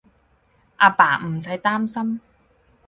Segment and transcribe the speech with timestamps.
[0.77, 2.21] 阿爸，唔使擔心